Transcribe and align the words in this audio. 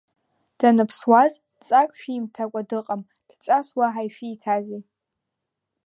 Даныԥсуаз 0.57 1.33
дҵак 1.55 1.89
шәимҭакәа 1.99 2.61
дыҟам 2.69 3.01
дҵас 3.29 3.67
уаҳа 3.77 4.03
ишәиҭазеи? 4.07 4.83